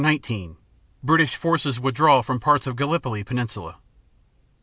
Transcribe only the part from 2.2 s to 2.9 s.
from parts of